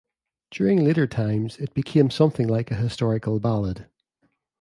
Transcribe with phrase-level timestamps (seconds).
[0.49, 3.85] During later times, it became something like a historical ballad.